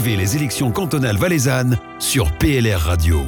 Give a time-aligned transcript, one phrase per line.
[0.00, 3.20] Suivez les élections cantonales valaisannes sur PLR Radio.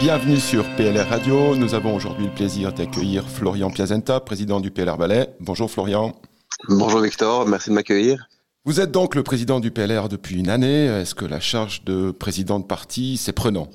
[0.00, 1.54] Bienvenue sur PLR Radio.
[1.54, 5.28] Nous avons aujourd'hui le plaisir d'accueillir Florian Piazenta, président du PLR Valais.
[5.38, 6.20] Bonjour Florian.
[6.68, 8.28] Bonjour Victor, merci de m'accueillir.
[8.64, 10.86] Vous êtes donc le président du PLR depuis une année.
[10.86, 13.68] Est-ce que la charge de président de parti, c'est prenant?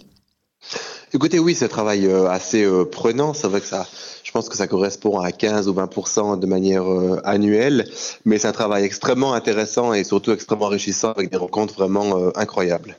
[1.14, 3.34] Écoutez, oui, c'est un travail euh, assez euh, prenant.
[3.34, 3.88] C'est vrai que ça,
[4.36, 7.88] pense que ça correspond à 15 ou 20% de manière euh, annuelle,
[8.26, 12.98] mais c'est un travail extrêmement intéressant et surtout extrêmement enrichissant avec des rencontres vraiment incroyables.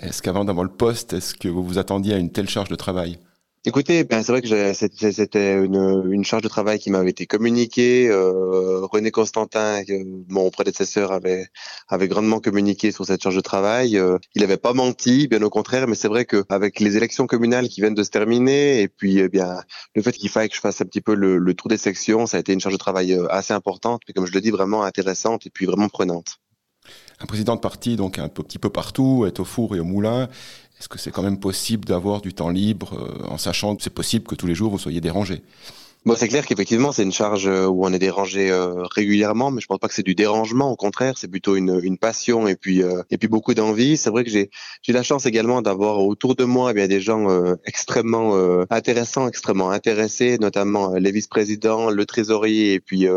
[0.00, 2.76] Est-ce qu'avant d'avoir le poste, est-ce que vous vous attendiez à une telle charge de
[2.76, 3.18] travail?
[3.68, 8.08] Écoutez, ben c'est vrai que c'était une, charge de travail qui m'avait été communiquée.
[8.08, 9.82] Euh, René Constantin,
[10.28, 11.48] mon prédécesseur, avait,
[12.06, 13.98] grandement communiqué sur cette charge de travail.
[13.98, 17.68] Euh, il n'avait pas menti, bien au contraire, mais c'est vrai qu'avec les élections communales
[17.68, 19.60] qui viennent de se terminer, et puis eh bien
[19.96, 22.26] le fait qu'il fallait que je fasse un petit peu le, le, tour des sections,
[22.26, 24.52] ça a été une charge de travail euh, assez importante, mais comme je le dis,
[24.52, 26.38] vraiment intéressante et puis vraiment prenante.
[27.20, 30.28] Un président de parti, donc un petit peu partout, est au four et au moulin.
[30.78, 33.90] Est-ce que c'est quand même possible d'avoir du temps libre euh, en sachant que c'est
[33.90, 35.42] possible que tous les jours vous soyez dérangé
[36.06, 39.60] Bon, c'est clair qu'effectivement, c'est une charge euh, où on est dérangé euh, régulièrement, mais
[39.60, 40.70] je pense pas que c'est du dérangement.
[40.70, 43.96] Au contraire, c'est plutôt une, une, passion et puis euh, et puis beaucoup d'envie.
[43.96, 44.50] C'est vrai que j'ai
[44.82, 47.26] j'ai la chance également d'avoir autour de moi eh bien des gens
[47.64, 48.36] extrêmement
[48.70, 53.08] intéressants, extrêmement intéressés, notamment les vice-présidents, le trésorier et puis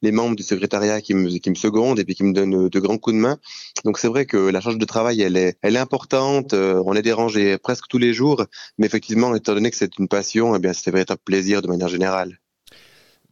[0.00, 2.80] les membres du secrétariat qui me qui me secondent et puis qui me donnent de
[2.80, 3.36] grands coups de main.
[3.84, 6.54] Donc c'est vrai que la charge de travail, elle est elle est importante.
[6.54, 8.46] on est dérangé presque tous les jours,
[8.78, 11.88] mais effectivement, étant donné que c'est une passion, eh bien c'est véritable plaisir de manière
[11.88, 12.37] générale.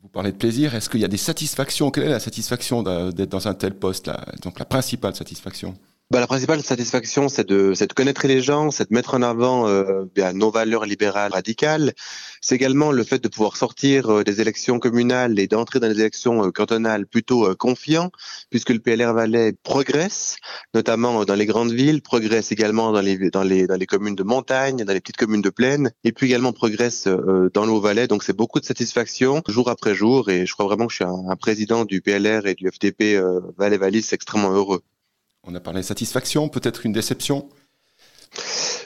[0.06, 0.72] Vous parlez de plaisir.
[0.76, 1.90] Est-ce qu'il y a des satisfactions?
[1.90, 4.08] Quelle est la satisfaction d'être dans un tel poste
[4.40, 5.74] Donc la principale satisfaction?
[6.10, 9.68] Bah, la principale satisfaction, c'est de, de connaître les gens, c'est de mettre en avant
[9.68, 10.04] euh,
[10.34, 11.94] nos valeurs libérales radicales.
[12.40, 15.98] C'est également le fait de pouvoir sortir euh, des élections communales et d'entrer dans les
[15.98, 18.12] élections euh, cantonales plutôt euh, confiant,
[18.50, 20.36] puisque le PLR Valais progresse,
[20.72, 24.22] notamment dans les grandes villes, progresse également dans les, dans les, dans les communes de
[24.22, 28.06] montagne, dans les petites communes de plaine, et puis également progresse dans nos Valais.
[28.06, 31.04] Donc c'est beaucoup de satisfaction jour après jour, et je crois vraiment que je suis
[31.04, 33.20] un, président du PLR et du FDP
[33.58, 34.82] Valais-Valis extrêmement heureux.
[35.48, 37.48] On a parlé de satisfaction, peut-être une déception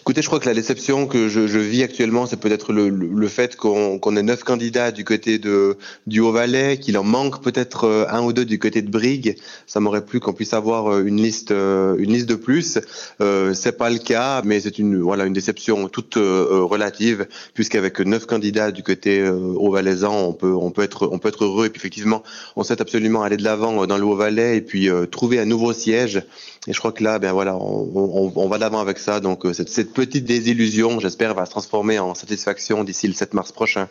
[0.01, 3.29] Écoutez, je crois que la déception que je, je vis actuellement, c'est peut-être le, le,
[3.29, 7.85] fait qu'on qu ait neuf candidats du côté de, du Haut-Valais, qu'il en manque peut-être
[7.85, 9.37] euh, un ou deux du côté de Brigue.
[9.67, 12.79] Ça m'aurait plu qu'on puisse avoir euh, une liste, euh, une liste de plus.
[13.21, 18.01] Euh, c'est pas le cas, mais c'est une voilà une déception toute euh, relative, puisqu'avec
[18.01, 21.67] neuf candidats du côté euh, Haut-Valaisan, on peut on peut être on peut être heureux.
[21.67, 22.23] Et puis effectivement,
[22.57, 26.23] on souhaite absolument aller de l'avant dans le Haut-Valais et puis trouver un nouveau siège.
[26.67, 29.21] Et je crois que là, ben voilà, on, on, va d'avant avec ça.
[29.21, 33.87] Donc cette petite désillusion, j'espère, va se transformer en satisfaction d'ici le 7 mars prochain.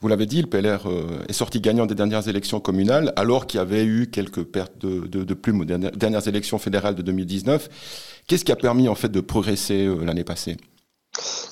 [0.00, 3.58] Vous l'avez dit, le PLR euh, est sorti gagnant des dernières élections communales, alors qu'il
[3.58, 7.68] y avait eu quelques pertes de, de, plumes aux dernières élections fédérales de 2019.
[8.28, 10.58] Qu'est-ce qui a permis en fait de progresser euh, l'année passée?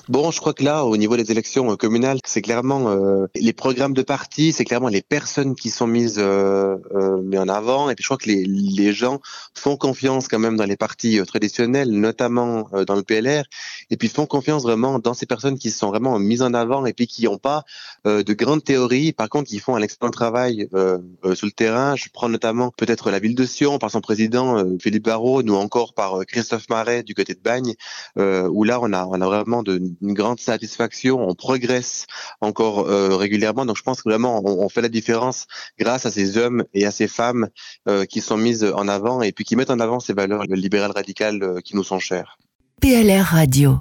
[0.09, 3.51] Bon, je crois que là, au niveau des élections euh, communales, c'est clairement euh, les
[3.51, 7.89] programmes de parti, c'est clairement les personnes qui sont mises euh, euh, en avant.
[7.89, 9.19] Et puis je crois que les, les gens
[9.53, 13.43] font confiance quand même dans les partis euh, traditionnels, notamment dans le PLR,
[13.89, 16.93] et puis font confiance vraiment dans ces personnes qui sont vraiment mises en avant et
[16.93, 17.63] puis qui n'ont pas
[18.05, 19.11] de grandes théories.
[19.11, 21.95] Par contre, qui font un excellent travail sur le terrain.
[21.95, 25.93] Je prends notamment peut-être la ville de Sion par son président Philippe Barrault, ou encore
[25.93, 27.75] par Christophe Marais du côté de Bagne,
[28.15, 31.19] où là on a on a vraiment de une grande satisfaction.
[31.19, 32.05] On progresse
[32.41, 33.65] encore euh, régulièrement.
[33.65, 35.47] Donc je pense que vraiment on, on, fait la différence
[35.79, 37.47] grâce à ces hommes et à ces femmes
[37.87, 40.91] euh, qui sont mises en avant et puis qui mettent en avant ces valeurs libérales
[40.91, 42.37] radicales euh, qui nous sont chères.
[42.81, 43.79] PLR Radio.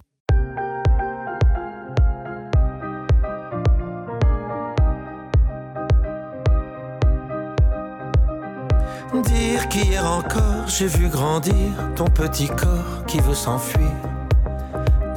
[9.22, 11.54] Dire qu'hier encore j'ai vu grandir
[11.96, 13.90] ton petit corps qui veut s'enfuir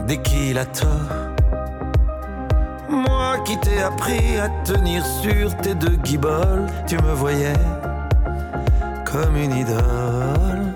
[0.09, 1.14] dès qu'il a tort.
[2.90, 7.62] Moi qui t'ai appris à tenir sur tes deux guiboles, tu me voyais
[9.06, 10.74] comme une idole.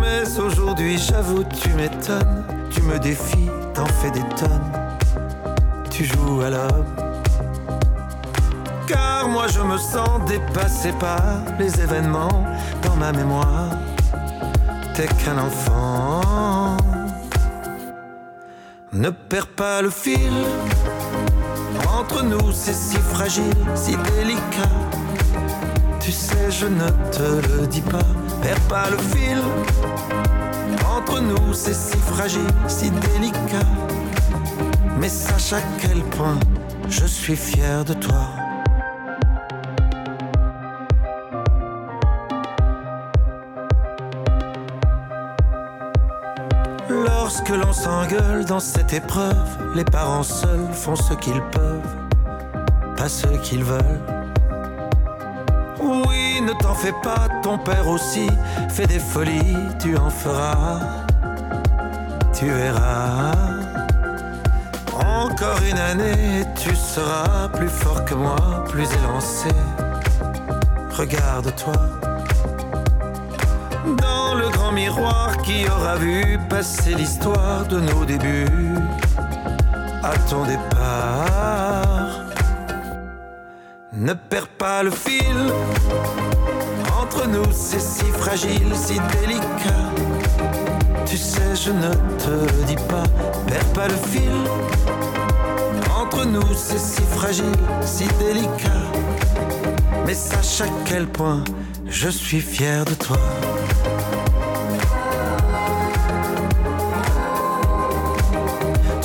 [0.00, 4.72] Mais aujourd'hui, j'avoue, tu m'étonnes, tu me défies, t'en fais des tonnes,
[5.88, 6.92] tu joues à l'homme.
[8.88, 11.22] Car moi je me sens dépassé par
[11.56, 12.46] les événements
[12.82, 13.70] dans ma mémoire.
[14.94, 16.61] T'es qu'un enfant.
[18.92, 20.18] Ne perds pas le fil.
[21.98, 24.68] Entre nous, c'est si fragile, si délicat.
[25.98, 28.04] Tu sais, je ne te le dis pas.
[28.42, 29.38] Perds pas le fil.
[30.86, 33.66] Entre nous, c'est si fragile, si délicat.
[34.98, 36.38] Mais sache à quel point
[36.90, 38.41] je suis fier de toi.
[47.34, 51.96] Lorsque l'on s'engueule dans cette épreuve, les parents seuls font ce qu'ils peuvent,
[52.94, 54.00] pas ce qu'ils veulent.
[55.80, 58.28] Oui, ne t'en fais pas, ton père aussi
[58.68, 60.80] fait des folies, tu en feras,
[62.34, 63.32] tu verras.
[64.92, 68.36] Encore une année, tu seras plus fort que moi,
[68.68, 69.48] plus élancé.
[70.98, 71.72] Regarde-toi
[73.84, 78.46] dans le grand miroir qui aura vu passer l'histoire de nos débuts
[80.02, 82.08] à ton départ.
[83.92, 85.36] Ne perds pas le fil,
[87.00, 89.84] entre nous c'est si fragile, si délicat.
[91.06, 93.04] Tu sais, je ne te dis pas,
[93.46, 94.32] perds pas le fil.
[95.94, 97.44] Entre nous c'est si fragile,
[97.82, 98.82] si délicat.
[100.06, 101.44] Mais sache à quel point
[101.86, 103.18] je suis fier de toi.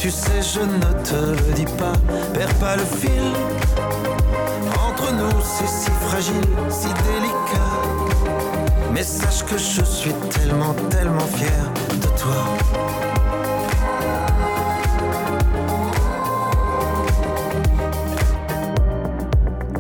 [0.08, 1.92] Tu sais, je ne te le dis pas,
[2.34, 3.34] perds pas le fil.
[4.88, 7.74] Entre nous, c'est si fragile, si délicat.
[8.94, 12.38] Mais sache que je suis tellement, tellement fier de toi.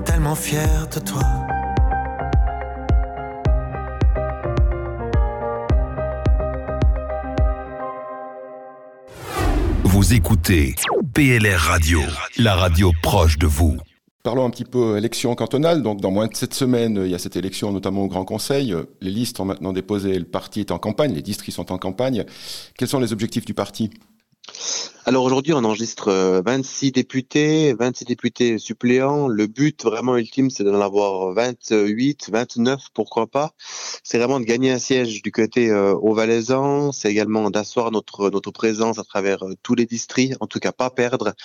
[0.03, 1.46] Tellement fier de toi.
[10.09, 10.73] Écoutez
[11.13, 11.99] PLR Radio,
[12.37, 13.77] la radio proche de vous.
[14.23, 15.81] Parlons un petit peu élection cantonale.
[15.81, 18.73] Donc, dans moins de sept semaines, il y a cette élection, notamment au Grand Conseil.
[19.01, 22.23] Les listes sont maintenant déposées, le parti est en campagne, les districts sont en campagne.
[22.77, 23.89] Quels sont les objectifs du parti?
[25.07, 26.11] Alors aujourd'hui, on enregistre
[26.45, 29.29] 26 euh, députés, 26 députés suppléants.
[29.29, 33.53] Le but vraiment ultime, c'est d'en avoir 28, 29, pourquoi pas.
[34.03, 36.91] C'est vraiment de gagner un siège du côté euh, au Valaisan.
[36.91, 40.73] C'est également d'asseoir notre notre présence à travers euh, tous les districts, en tout cas
[40.73, 41.35] pas perdre.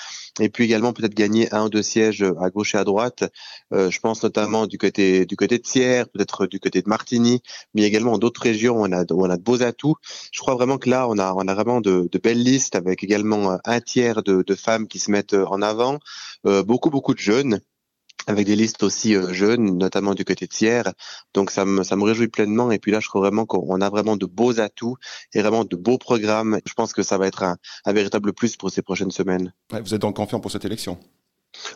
[0.40, 3.22] Et puis également peut-être gagner un ou deux sièges à gauche et à droite.
[3.70, 7.42] je pense notamment du côté du côté de Sierre, peut-être du côté de Martigny,
[7.74, 9.96] mais également d'autres régions où on a où on a de beaux atouts.
[10.32, 13.01] Je crois vraiment que là, on a on a vraiment de, de belles listes avec
[13.02, 15.98] également un tiers de, femmes qui se mettent en avant,
[16.46, 17.60] euh, beaucoup beaucoup de jeunes
[18.26, 20.92] avec des listes aussi euh, jeunes, notamment du côté Sierre.
[21.34, 22.70] Donc ça me, ça me réjouit pleinement.
[22.70, 24.96] Et puis là, je crois vraiment qu'on a vraiment de beaux atouts
[25.34, 26.60] et vraiment de beaux programmes.
[26.64, 27.56] Je pense que ça va être un,
[27.92, 29.52] véritable plus pour ces prochaines semaines.
[29.70, 30.98] vous êtes donc confiant pour cette élection?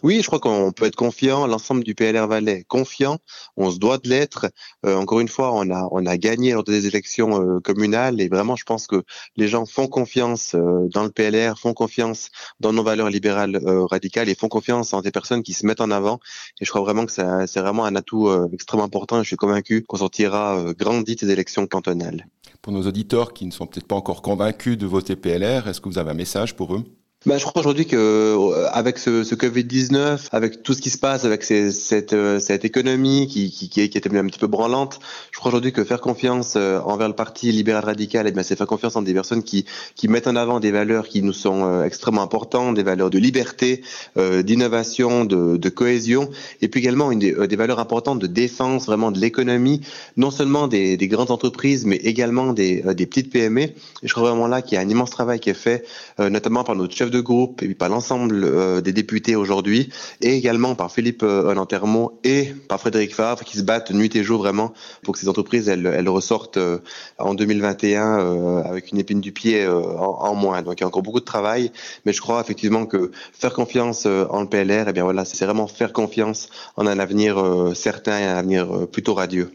[0.02, 1.46] Oui, je crois qu'on peut être confiant.
[1.46, 3.18] L'ensemble du PLR Valais confiant.
[3.56, 4.46] On se doit de l'être.
[4.84, 8.28] Euh, encore une fois, on a on a gagné lors des élections euh, communales et
[8.28, 9.02] vraiment, je pense que
[9.36, 12.30] les gens font confiance euh, dans le PLR, font confiance
[12.60, 15.90] dans nos valeurs libérales radicales et font confiance en des personnes qui se mettent en
[15.90, 16.20] avant.
[16.60, 19.22] Et je crois vraiment que c'est vraiment un atout extrêmement important.
[19.22, 22.26] Je suis convaincu qu'on sortira grandi des élections cantonales.
[22.62, 25.88] Pour nos auditeurs qui ne sont peut-être pas encore convaincus de voter PLR, est-ce que
[25.88, 26.84] vous avez un message pour eux?
[27.26, 30.98] Bah, je crois aujourd'hui que euh, avec ce, ce Covid-19, avec tout ce qui se
[30.98, 35.00] passe, avec ces, cette, euh, cette économie qui, qui, qui, était un petit peu branlante,
[35.32, 38.68] je crois aujourd'hui que faire confiance euh, envers le parti libéral radical, eh c'est faire
[38.68, 39.64] confiance en des personnes qui,
[39.96, 43.82] qui mettent en avant des valeurs qui nous sont extrêmement importantes, des valeurs de liberté,
[44.16, 46.30] d'innovation, de, de, cohésion,
[46.62, 49.80] et puis également une des, des, valeurs importantes de défense vraiment de l'économie,
[50.16, 53.62] non seulement des, des, grandes entreprises, mais également des, des petites PME.
[53.62, 53.74] Et
[54.04, 55.84] je crois vraiment là qu'il y a un immense travail qui est fait,
[56.18, 60.74] notamment par notre chef de groupe et par l'ensemble euh, des députés aujourd'hui, et également
[60.74, 64.72] par Philippe euh, Lantermont et par Frédéric Favre, qui se battent nuit et jour vraiment
[65.02, 66.78] pour que ces entreprises elles, elles ressortent euh,
[67.18, 70.62] en 2021 avec une épine du pied en, moins.
[70.62, 71.72] Donc il y a encore beaucoup de travail,
[72.04, 75.44] mais je crois effectivement que faire confiance en le PLR, et eh bien voilà, c'est
[75.44, 77.42] vraiment faire confiance en un avenir
[77.74, 79.50] certain et un avenir plutôt radieux.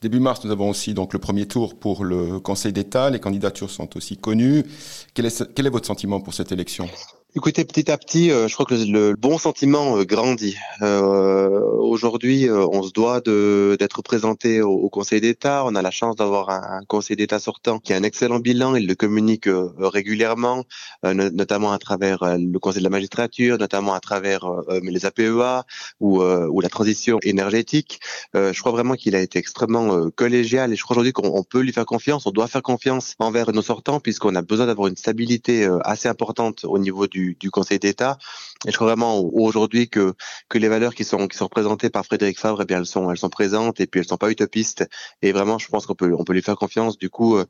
[0.00, 3.10] Début mars, nous avons aussi donc le premier tour pour le Conseil d'État.
[3.10, 4.64] Les candidatures sont aussi connues.
[5.12, 6.88] Quel est, quel est votre sentiment pour cette élection?
[7.36, 10.56] Écoutez, petit à petit, euh, je crois que le, bon sentiment euh, grandit.
[10.80, 15.62] Euh, aujourd'hui, on se doit d'être présenté au, Conseil d'État.
[15.66, 18.76] On a la chance d'avoir un, Conseil d'État sortant qui a un excellent bilan.
[18.76, 19.46] Il le communique
[19.78, 20.64] régulièrement,
[21.04, 24.50] notamment à travers le Conseil de la magistrature, notamment à travers
[24.82, 25.64] les APEA
[26.00, 28.00] ou, ou la transition énergétique.
[28.34, 31.72] je crois vraiment qu'il a été extrêmement collégial et je crois aujourd'hui qu'on peut lui
[31.72, 32.26] faire confiance.
[32.26, 36.64] On doit faire confiance envers nos sortants puisqu'on a besoin d'avoir une stabilité assez importante
[36.64, 38.18] au niveau du du, Conseil d'État.
[38.66, 40.14] Et je crois vraiment aujourd'hui que
[40.48, 43.10] que les valeurs qui sont qui sont représentées par Frédéric Favre, eh bien elles sont
[43.10, 44.86] elles sont présentes et puis elles sont pas utopistes.
[45.22, 46.98] Et vraiment, je pense qu'on peut on peut lui faire confiance.
[46.98, 47.36] Du coup.
[47.36, 47.46] Euh,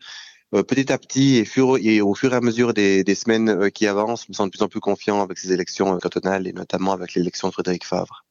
[0.55, 3.87] euh, petit à petit et, au fur et à mesure des, des semaines euh, qui
[3.87, 6.93] avancent, je me sens de plus en plus confiant avec ces élections cantonales et notamment
[6.93, 8.25] avec l'élection de Frédéric Favre.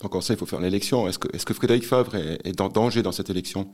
[0.00, 1.06] Donc on sait il faut faire l'élection.
[1.08, 3.70] Est-ce que, est que Frédéric Favre est en danger dans cette élection?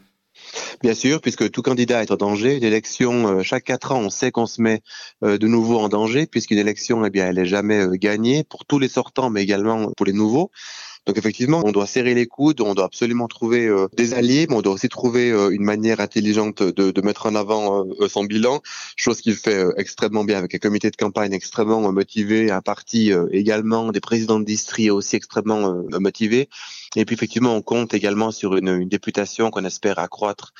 [0.82, 2.56] Bien sûr, puisque tout candidat est en danger.
[2.56, 4.82] Une élection, chaque quatre ans, on sait qu'on se met
[5.22, 8.88] de nouveau en danger, puisqu'une élection, eh bien, elle est jamais gagnée pour tous les
[8.88, 10.50] sortants, mais également pour les nouveaux.
[11.06, 14.56] Donc effectivement, on doit serrer les coudes, on doit absolument trouver euh, des alliés, mais
[14.56, 18.62] on doit aussi trouver euh, une manière intelligente de, mettre en avant euh, son bilan,
[18.96, 23.92] chose qu'il fait extrêmement bien avec un comité de campagne extrêmement motivé, un parti également,
[23.92, 26.48] des présidents de district aussi extrêmement motivés.
[26.96, 30.52] Et puis effectivement, on compte également sur une, députation qu'on espère accroître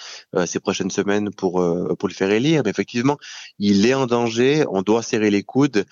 [0.46, 1.62] ces prochaines semaines pour
[1.98, 2.62] pour le faire élire.
[2.64, 3.18] Mais effectivement,
[3.58, 4.64] il est en danger.
[4.70, 5.84] On doit serrer les coudes,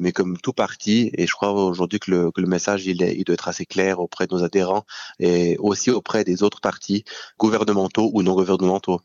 [0.00, 3.16] mais comme tout parti, et je crois aujourd'hui que le, que le message il, est,
[3.16, 4.84] il doit être assez clair auprès de nos adhérents
[5.18, 7.04] et aussi auprès des autres partis
[7.38, 9.00] gouvernementaux ou non gouvernementaux.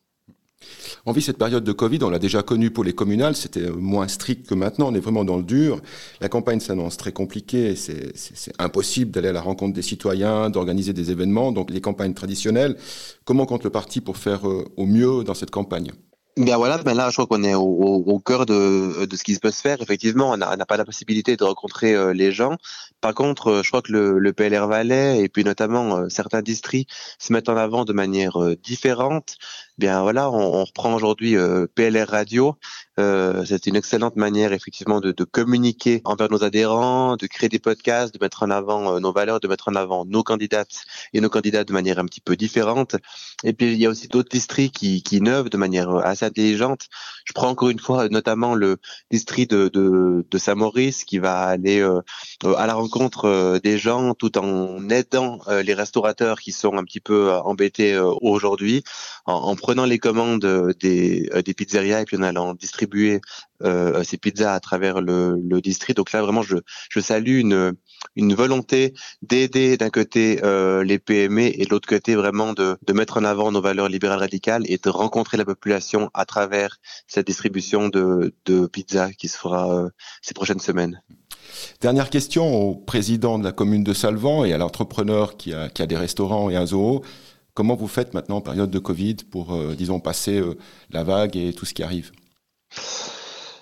[1.05, 4.07] On vit cette période de Covid, on l'a déjà connue pour les communales, c'était moins
[4.07, 5.81] strict que maintenant, on est vraiment dans le dur.
[6.19, 8.13] La campagne s'annonce très compliquée, c'est
[8.59, 12.75] impossible d'aller à la rencontre des citoyens, d'organiser des événements, donc les campagnes traditionnelles.
[13.25, 15.91] Comment compte le parti pour faire euh, au mieux dans cette campagne?
[16.35, 19.61] Bien voilà, ben là je crois qu'on est au, cœur de, ce qui peut se
[19.61, 19.81] faire.
[19.81, 22.57] Effectivement, on n'a pas la possibilité de rencontrer euh, les gens.
[23.01, 27.33] Par contre, euh, je crois que le, PLR Valais et puis notamment certains districts se
[27.33, 29.37] mettent en avant de manière différente.
[29.77, 31.36] Bien voilà, on, on reprend aujourd'hui
[31.75, 32.57] PLR Radio
[33.00, 37.60] euh, c'est une excellente manière effectivement de, de, communiquer envers nos adhérents, de créer des
[37.60, 41.22] podcasts, de mettre en avant euh, nos valeurs, de mettre en avant nos candidates et
[41.22, 42.96] nos candidats de manière un petit peu différente.
[43.43, 46.25] Et puis il y a aussi d'autres districts qui, qui innovent de manière euh, assez
[46.25, 46.88] intelligente.
[47.25, 48.77] Je prends encore une fois notamment le
[49.12, 52.01] district de, de, de Saint-Maurice qui va aller euh,
[52.55, 57.31] à la rencontre des gens tout en aidant les restaurateurs qui sont un petit peu
[57.31, 58.84] embêtés aujourd'hui,
[59.25, 63.19] en, en, prenant les commandes des, des pizzerias et puis en allant distribuer
[63.63, 65.97] euh, ces pizzas à travers le, district.
[65.97, 66.55] Donc là, vraiment, je,
[67.01, 72.77] salue une, volonté d'aider d'un côté euh, les PME et de l'autre côté vraiment de,
[72.93, 77.27] mettre en avant nos valeurs libérales radicales et de rencontrer la population à travers cette
[77.27, 79.89] distribution de, de pizzas qui se fera euh,
[80.21, 81.01] ces prochaines semaines.
[81.81, 85.97] Dernière question au président de la commune de Salvan et à l'entrepreneur qui a des
[85.97, 87.03] restaurants et un zoo.
[87.57, 90.59] Comment vous faites maintenant en période de Covid pour, euh, disons, passer euh,
[90.91, 92.11] la vague et tout ce qui arrive?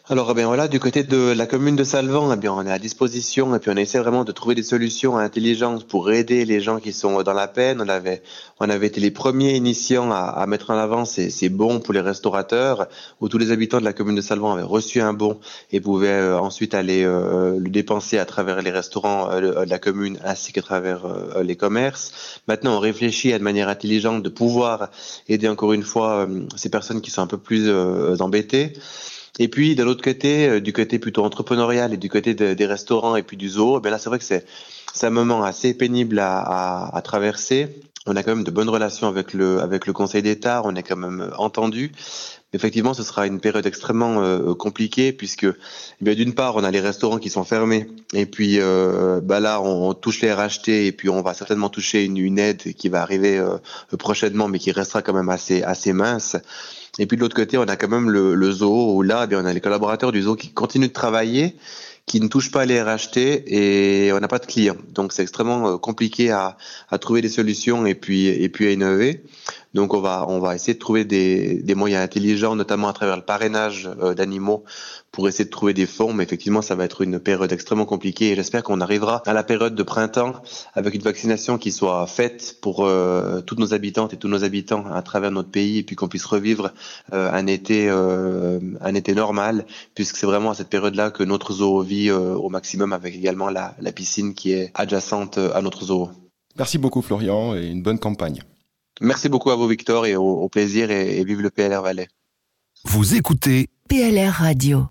[0.07, 2.77] Alors, eh bien voilà, du côté de la commune de Salvan, eh on est à
[2.77, 6.79] disposition et puis on essaie vraiment de trouver des solutions intelligentes pour aider les gens
[6.79, 7.81] qui sont dans la peine.
[7.81, 8.21] On avait,
[8.59, 11.91] on avait été les premiers initiants à, à mettre en avant ces, ces, bons pour
[11.91, 12.87] les restaurateurs,
[13.19, 15.39] où tous les habitants de la commune de Salvan avaient reçu un bon
[15.71, 19.79] et pouvaient euh, ensuite aller euh, le dépenser à travers les restaurants euh, de la
[19.79, 22.41] commune ainsi qu'à travers euh, les commerces.
[22.47, 24.91] Maintenant, on réfléchit à de manière intelligente de pouvoir
[25.27, 27.71] aider encore une fois euh, ces personnes qui sont un peu plus
[28.21, 28.73] embêtées.
[29.39, 32.65] Et puis de l'autre côté, euh, du côté plutôt entrepreneurial et du côté de, des
[32.65, 34.45] restaurants et puis du zoo, ben là c'est vrai que c'est
[34.95, 37.81] c'est un moment assez pénible à, à, à, traverser.
[38.07, 40.83] On a quand même de bonnes relations avec le avec le Conseil d'État, on est
[40.83, 41.91] quand même entendu.
[42.53, 45.47] Effectivement, ce sera une période extrêmement euh, compliquée puisque,
[46.05, 49.59] eh d'une part, on a les restaurants qui sont fermés et puis euh, bah là,
[49.59, 52.87] on, on, touche les RHT et puis on va certainement toucher une, une aide qui
[52.87, 53.57] va arriver euh,
[53.99, 56.37] prochainement, mais qui restera quand même assez assez mince.
[56.99, 59.27] Et puis de l'autre côté, on a quand même le, le zoo où là, eh
[59.27, 61.57] bien, on a les collaborateurs du zoo qui continuent de travailler,
[62.05, 64.77] qui ne touchent pas les RHT et on n'a pas de clients.
[64.93, 66.57] Donc c'est extrêmement euh, compliqué à,
[66.89, 69.23] à, trouver des solutions et puis, et puis à innover.
[69.75, 73.17] Donc on va, on va essayer de trouver des, des moyens intelligents, notamment à travers
[73.17, 74.63] le parrainage euh, d'animaux,
[75.11, 76.13] pour essayer de trouver des fonds.
[76.13, 79.43] Mais effectivement, ça va être une période extrêmement compliquée et j'espère qu'on arrivera à la
[79.43, 80.31] période de printemps
[80.75, 84.85] avec une vaccination qui soit faite pour euh, toutes nos habitantes et tous nos habitants
[84.89, 86.71] à travers notre pays et puis qu'on puisse revivre
[87.11, 91.81] euh, un été, un été normal, puisque c'est vraiment à cette période-là que notre zoo
[91.81, 96.11] vit au maximum avec également la, la piscine qui est adjacente à notre zoo.
[96.57, 98.41] Merci beaucoup Florian et une bonne campagne.
[99.01, 102.07] Merci beaucoup à vous, Victor, et au, au plaisir et, et vive le PLR Valais.
[102.85, 104.87] Vous écoutez PLR Radio.